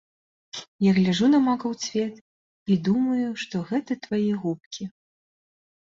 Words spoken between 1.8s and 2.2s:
цвет